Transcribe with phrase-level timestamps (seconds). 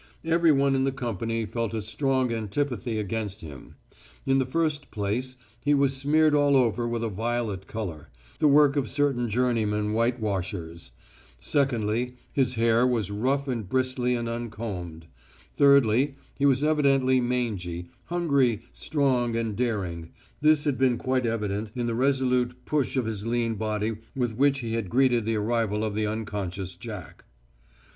[0.25, 3.75] Everyone in the company felt a strong antipathy against him.
[4.25, 8.09] In the first place, he was smeared all over with a violet colour,
[8.39, 10.89] the work of certain journeyman whitewashers;
[11.39, 15.05] secondly, his hair was rough and bristly and uncombed;
[15.55, 20.09] thirdly, he was evidently mangy, hungry, strong and daring
[20.39, 24.61] this had been quite evident in the resolute push of his lean body with which
[24.61, 27.23] he had greeted the arrival of the unconscious Jack.